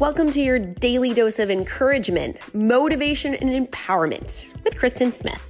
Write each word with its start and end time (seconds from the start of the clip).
Welcome 0.00 0.30
to 0.30 0.40
your 0.40 0.58
daily 0.58 1.12
dose 1.12 1.38
of 1.38 1.50
encouragement, 1.50 2.38
motivation, 2.54 3.34
and 3.34 3.50
empowerment 3.50 4.46
with 4.64 4.78
Kristen 4.78 5.12
Smith. 5.12 5.42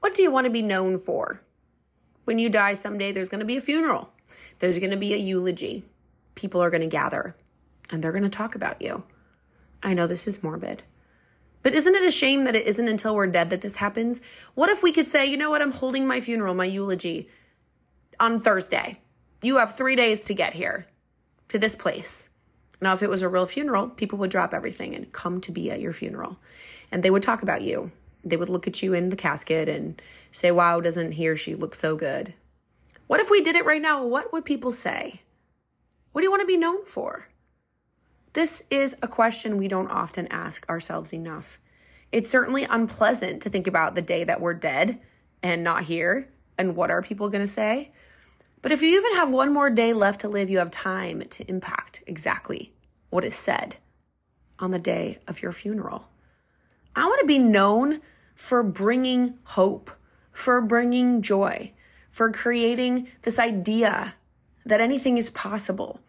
What 0.00 0.14
do 0.14 0.22
you 0.22 0.30
want 0.30 0.46
to 0.46 0.50
be 0.50 0.62
known 0.62 0.96
for? 0.96 1.42
When 2.24 2.38
you 2.38 2.48
die 2.48 2.72
someday, 2.72 3.12
there's 3.12 3.28
going 3.28 3.40
to 3.40 3.44
be 3.44 3.58
a 3.58 3.60
funeral, 3.60 4.08
there's 4.60 4.78
going 4.78 4.92
to 4.92 4.96
be 4.96 5.12
a 5.12 5.18
eulogy. 5.18 5.84
People 6.34 6.62
are 6.62 6.70
going 6.70 6.80
to 6.80 6.86
gather 6.86 7.36
and 7.90 8.02
they're 8.02 8.12
going 8.12 8.24
to 8.24 8.30
talk 8.30 8.54
about 8.54 8.80
you. 8.80 9.02
I 9.82 9.92
know 9.92 10.06
this 10.06 10.26
is 10.26 10.42
morbid. 10.42 10.84
But 11.62 11.74
isn't 11.74 11.94
it 11.94 12.02
a 12.02 12.10
shame 12.10 12.44
that 12.44 12.56
it 12.56 12.66
isn't 12.66 12.88
until 12.88 13.14
we're 13.14 13.26
dead 13.26 13.50
that 13.50 13.60
this 13.60 13.76
happens? 13.76 14.22
What 14.54 14.70
if 14.70 14.82
we 14.82 14.90
could 14.90 15.06
say, 15.06 15.26
you 15.26 15.36
know 15.36 15.50
what, 15.50 15.60
I'm 15.60 15.72
holding 15.72 16.06
my 16.06 16.22
funeral, 16.22 16.54
my 16.54 16.64
eulogy 16.64 17.28
on 18.20 18.38
Thursday. 18.38 19.00
You 19.42 19.58
have 19.58 19.76
three 19.76 19.96
days 19.96 20.24
to 20.24 20.34
get 20.34 20.54
here 20.54 20.86
to 21.48 21.58
this 21.58 21.76
place. 21.76 22.30
Now, 22.80 22.94
if 22.94 23.02
it 23.02 23.10
was 23.10 23.22
a 23.22 23.28
real 23.28 23.46
funeral, 23.46 23.88
people 23.88 24.18
would 24.18 24.30
drop 24.30 24.52
everything 24.52 24.94
and 24.94 25.12
come 25.12 25.40
to 25.42 25.52
be 25.52 25.70
at 25.70 25.80
your 25.80 25.92
funeral. 25.92 26.38
And 26.90 27.02
they 27.02 27.10
would 27.10 27.22
talk 27.22 27.42
about 27.42 27.62
you. 27.62 27.92
They 28.24 28.36
would 28.36 28.48
look 28.48 28.66
at 28.66 28.82
you 28.82 28.94
in 28.94 29.10
the 29.10 29.16
casket 29.16 29.68
and 29.68 30.00
say, 30.32 30.50
wow, 30.50 30.80
doesn't 30.80 31.12
he 31.12 31.28
or 31.28 31.36
she 31.36 31.54
look 31.54 31.74
so 31.74 31.96
good? 31.96 32.34
What 33.06 33.20
if 33.20 33.30
we 33.30 33.42
did 33.42 33.56
it 33.56 33.66
right 33.66 33.82
now? 33.82 34.04
What 34.04 34.32
would 34.32 34.44
people 34.44 34.72
say? 34.72 35.22
What 36.12 36.20
do 36.20 36.26
you 36.26 36.30
want 36.30 36.40
to 36.40 36.46
be 36.46 36.56
known 36.56 36.84
for? 36.84 37.28
This 38.32 38.64
is 38.70 38.96
a 39.02 39.08
question 39.08 39.58
we 39.58 39.68
don't 39.68 39.90
often 39.90 40.26
ask 40.28 40.68
ourselves 40.68 41.12
enough. 41.12 41.60
It's 42.10 42.30
certainly 42.30 42.64
unpleasant 42.64 43.42
to 43.42 43.50
think 43.50 43.66
about 43.66 43.94
the 43.94 44.02
day 44.02 44.24
that 44.24 44.40
we're 44.40 44.54
dead 44.54 45.00
and 45.42 45.62
not 45.62 45.84
here 45.84 46.28
and 46.56 46.76
what 46.76 46.90
are 46.90 47.02
people 47.02 47.28
going 47.28 47.42
to 47.42 47.46
say. 47.46 47.92
But 48.64 48.72
if 48.72 48.80
you 48.80 48.96
even 48.96 49.16
have 49.16 49.30
one 49.30 49.52
more 49.52 49.68
day 49.68 49.92
left 49.92 50.22
to 50.22 50.28
live, 50.30 50.48
you 50.48 50.56
have 50.56 50.70
time 50.70 51.22
to 51.28 51.50
impact 51.50 52.02
exactly 52.06 52.72
what 53.10 53.22
is 53.22 53.34
said 53.34 53.76
on 54.58 54.70
the 54.70 54.78
day 54.78 55.18
of 55.28 55.42
your 55.42 55.52
funeral. 55.52 56.08
I 56.96 57.04
want 57.04 57.20
to 57.20 57.26
be 57.26 57.38
known 57.38 58.00
for 58.34 58.62
bringing 58.62 59.34
hope, 59.44 59.90
for 60.32 60.62
bringing 60.62 61.20
joy, 61.20 61.72
for 62.10 62.32
creating 62.32 63.08
this 63.20 63.38
idea 63.38 64.14
that 64.64 64.80
anything 64.80 65.18
is 65.18 65.28
possible. 65.28 66.00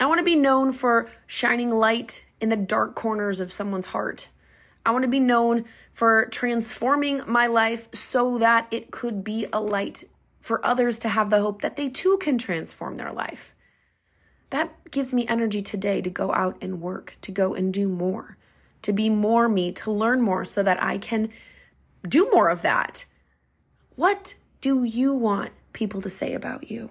I 0.00 0.06
want 0.06 0.20
to 0.20 0.24
be 0.24 0.36
known 0.36 0.72
for 0.72 1.10
shining 1.26 1.68
light 1.68 2.24
in 2.40 2.48
the 2.48 2.56
dark 2.56 2.94
corners 2.94 3.40
of 3.40 3.52
someone's 3.52 3.88
heart. 3.88 4.28
I 4.86 4.92
want 4.92 5.02
to 5.02 5.10
be 5.10 5.20
known 5.20 5.66
for 5.92 6.24
transforming 6.30 7.20
my 7.26 7.46
life 7.46 7.94
so 7.94 8.38
that 8.38 8.68
it 8.70 8.90
could 8.90 9.22
be 9.22 9.48
a 9.52 9.60
light 9.60 10.04
for 10.40 10.64
others 10.64 10.98
to 11.00 11.08
have 11.08 11.30
the 11.30 11.40
hope 11.40 11.60
that 11.60 11.76
they 11.76 11.88
too 11.88 12.18
can 12.18 12.38
transform 12.38 12.96
their 12.96 13.12
life. 13.12 13.54
That 14.50 14.90
gives 14.90 15.12
me 15.12 15.26
energy 15.28 15.62
today 15.62 16.00
to 16.02 16.10
go 16.10 16.32
out 16.32 16.56
and 16.60 16.80
work, 16.80 17.16
to 17.20 17.30
go 17.30 17.54
and 17.54 17.72
do 17.72 17.88
more, 17.88 18.36
to 18.82 18.92
be 18.92 19.08
more 19.08 19.48
me, 19.48 19.70
to 19.72 19.92
learn 19.92 20.20
more 20.20 20.44
so 20.44 20.62
that 20.62 20.82
I 20.82 20.98
can 20.98 21.28
do 22.08 22.28
more 22.32 22.48
of 22.48 22.62
that. 22.62 23.04
What 23.94 24.34
do 24.60 24.82
you 24.84 25.14
want 25.14 25.52
people 25.72 26.00
to 26.00 26.10
say 26.10 26.34
about 26.34 26.70
you? 26.70 26.90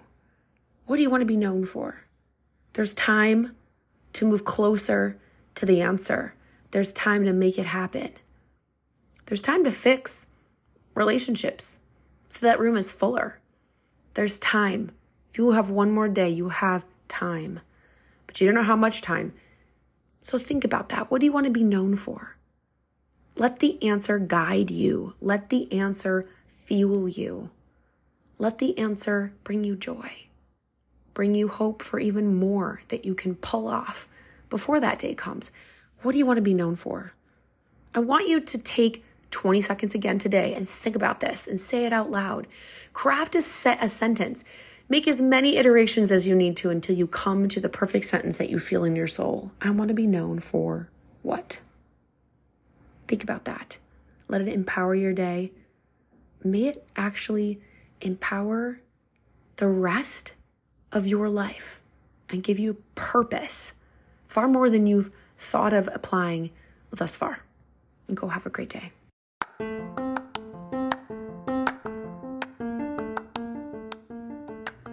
What 0.86 0.98
do 0.98 1.02
you 1.02 1.10
want 1.10 1.22
to 1.22 1.26
be 1.26 1.36
known 1.36 1.66
for? 1.66 2.04
There's 2.74 2.94
time 2.94 3.56
to 4.14 4.26
move 4.26 4.46
closer 4.46 5.20
to 5.56 5.66
the 5.66 5.82
answer. 5.82 6.36
There's 6.72 6.94
time 6.94 7.26
to 7.26 7.34
make 7.34 7.58
it 7.58 7.66
happen. 7.66 8.12
There's 9.26 9.42
time 9.42 9.64
to 9.64 9.72
fix 9.72 10.28
relationships 10.96 11.82
so 12.30 12.46
that 12.46 12.60
room 12.60 12.78
is 12.78 12.92
fuller. 12.92 13.40
There's 14.14 14.40
time. 14.40 14.92
If 15.32 15.38
you 15.38 15.52
have 15.52 15.70
one 15.70 15.92
more 15.92 16.08
day, 16.08 16.30
you 16.30 16.50
have 16.50 16.86
time, 17.08 17.60
but 18.28 18.40
you 18.40 18.48
don't 18.48 18.56
know 18.56 18.64
how 18.64 18.76
much 18.76 19.02
time. 19.02 19.34
So 20.22 20.38
think 20.38 20.64
about 20.64 20.90
that. 20.90 21.10
What 21.10 21.20
do 21.20 21.26
you 21.26 21.32
want 21.32 21.46
to 21.46 21.52
be 21.52 21.64
known 21.64 21.96
for? 21.96 22.36
Let 23.36 23.60
the 23.60 23.82
answer 23.84 24.20
guide 24.20 24.70
you. 24.70 25.16
Let 25.22 25.50
the 25.50 25.72
answer 25.72 26.28
fuel 26.48 27.08
you. 27.08 27.50
Let 28.38 28.58
the 28.60 28.78
answer 28.78 29.34
bring 29.44 29.64
you 29.64 29.76
joy, 29.76 30.28
bring 31.14 31.36
you 31.36 31.48
hope 31.48 31.82
for 31.82 32.00
even 32.00 32.36
more 32.36 32.82
that 32.88 33.04
you 33.04 33.14
can 33.14 33.36
pull 33.36 33.68
off 33.68 34.08
before 34.50 34.80
that 34.80 35.00
day 35.00 35.14
comes. 35.14 35.52
What 36.02 36.14
do 36.14 36.18
you 36.18 36.26
want 36.26 36.38
to 36.38 36.42
be 36.42 36.54
known 36.54 36.76
for? 36.76 37.14
I 37.94 38.00
want 38.00 38.30
you 38.30 38.40
to 38.40 38.58
take 38.58 39.04
20 39.32 39.62
seconds 39.62 39.96
again 39.96 40.20
today 40.20 40.54
and 40.54 40.68
think 40.68 40.96
about 40.96 41.20
this 41.20 41.48
and 41.48 41.60
say 41.60 41.86
it 41.86 41.94
out 41.94 42.10
loud. 42.12 42.48
Craft 42.94 43.36
a 43.36 43.42
set 43.42 43.84
a 43.84 43.90
sentence. 43.90 44.44
Make 44.88 45.08
as 45.08 45.22
many 45.22 45.58
iterations 45.58 46.12
as 46.12 46.28
you 46.28 46.36
need 46.36 46.58
to 46.58 46.70
until 46.70 46.96
you 46.96 47.06
come 47.06 47.48
to 47.50 47.60
the 47.60 47.70
perfect 47.70 48.06
sentence 48.06 48.40
that 48.40 48.50
you 48.50 48.60
feel 48.60 48.84
in 48.84 48.96
your 48.96 49.08
soul. 49.08 49.52
I 49.62 49.70
want 49.70 49.90
to 49.90 49.94
be 49.94 50.08
known 50.08 50.40
for 50.40 50.90
what? 51.22 51.60
Think 53.08 53.24
about 53.24 53.46
that. 53.46 53.78
Let 54.28 54.42
it 54.42 54.48
empower 54.48 54.96
your 54.96 55.14
day. 55.14 55.52
May 56.44 56.68
it 56.68 56.88
actually 56.96 57.62
empower 58.02 58.82
the 59.58 59.68
rest 59.68 60.34
of 60.92 61.06
your 61.06 61.30
life 61.30 61.82
and 62.30 62.44
give 62.44 62.60
you 62.60 62.82
purpose 62.96 63.74
far 64.28 64.48
more 64.48 64.70
than 64.70 64.88
you've 64.88 65.12
thought 65.38 65.74
of 65.74 65.90
applying 65.94 66.52
thus 66.92 67.16
far. 67.16 67.44
Go 68.14 68.28
have 68.30 68.46
a 68.46 68.50
great 68.50 68.70
day. 68.70 68.92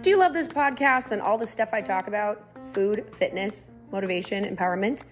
Do 0.07 0.11
you 0.11 0.19
love 0.19 0.31
this 0.31 0.47
podcast 0.47 1.11
and 1.11 1.21
all 1.21 1.37
the 1.37 1.45
stuff 1.45 1.73
I 1.73 1.81
talk 1.81 2.07
about 2.07 2.41
food, 2.65 3.13
fitness, 3.13 3.71
motivation, 3.91 4.45
empowerment? 4.45 5.03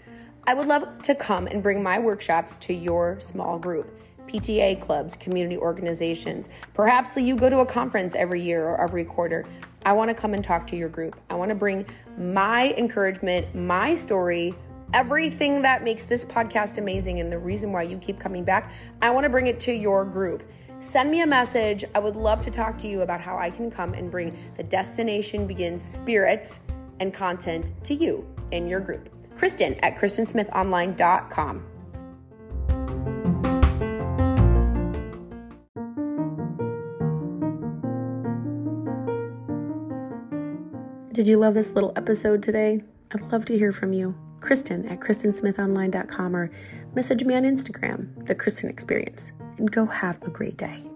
I 0.48 0.54
would 0.54 0.68
love 0.68 1.02
to 1.02 1.14
come 1.14 1.48
and 1.48 1.62
bring 1.62 1.84
my 1.84 2.00
workshops 2.00 2.56
to 2.56 2.74
your 2.74 3.20
small 3.20 3.60
group. 3.60 3.92
PTA 4.28 4.80
clubs, 4.80 5.18
community 5.18 5.58
organizations. 5.58 6.48
Perhaps 6.74 7.18
you 7.18 7.36
go 7.36 7.50
to 7.50 7.60
a 7.60 7.66
conference 7.66 8.16
every 8.16 8.40
year 8.40 8.66
or 8.66 8.82
every 8.82 9.04
quarter. 9.04 9.46
I 9.86 9.92
want 9.92 10.12
to 10.12 10.16
come 10.16 10.34
and 10.34 10.42
talk 10.42 10.66
to 10.68 10.78
your 10.78 10.88
group. 10.88 11.20
I 11.30 11.36
want 11.36 11.50
to 11.50 11.56
bring 11.56 11.86
my 12.18 12.74
encouragement, 12.78 13.54
my 13.54 13.96
story, 13.96 14.56
everything 14.94 15.62
that 15.64 15.84
makes 15.84 16.06
this 16.06 16.24
podcast 16.24 16.78
amazing 16.78 17.20
and 17.20 17.30
the 17.30 17.40
reason 17.40 17.74
why 17.74 17.82
you 17.82 17.98
keep 17.98 18.18
coming 18.18 18.46
back. 18.46 18.72
I 19.02 19.10
want 19.10 19.26
to 19.26 19.30
bring 19.30 19.48
it 19.48 19.60
to 19.60 19.74
your 19.74 20.06
group. 20.06 20.42
Send 20.86 21.10
me 21.10 21.22
a 21.22 21.28
message. 21.28 21.84
I 21.96 22.00
would 22.00 22.16
love 22.16 22.44
to 22.44 22.52
talk 22.52 22.78
to 22.78 22.88
you 22.88 23.02
about 23.02 23.20
how 23.20 23.40
I 23.40 23.50
can 23.50 23.72
come 23.72 23.96
and 23.96 24.12
bring 24.12 24.38
the 24.56 24.62
Destination 24.62 25.48
Begins 25.48 25.82
spirit 25.82 26.60
and 27.00 27.12
content 27.12 27.72
to 27.86 27.96
you 27.96 28.24
in 28.52 28.68
your 28.68 28.82
group. 28.82 29.10
Kristen 29.36 29.74
at 29.82 29.98
KristenSmithOnline.com. 29.98 31.66
Did 41.12 41.28
you 41.28 41.38
love 41.38 41.56
this 41.56 41.72
little 41.72 41.94
episode 41.96 42.44
today? 42.44 42.84
I'd 43.12 43.32
love 43.32 43.46
to 43.46 43.58
hear 43.58 43.72
from 43.72 43.92
you. 43.92 44.16
Kristen 44.40 44.86
at 44.86 45.00
KristenSmithOnline.com 45.00 46.36
or 46.36 46.52
message 46.94 47.24
me 47.24 47.34
on 47.34 47.42
Instagram, 47.42 48.28
The 48.28 48.36
Kristen 48.36 48.70
Experience 48.70 49.34
and 49.58 49.72
go 49.72 49.86
have 49.86 50.22
a 50.24 50.30
great 50.30 50.58
day. 50.58 50.95